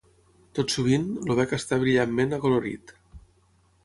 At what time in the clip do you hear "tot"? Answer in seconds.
0.59-0.71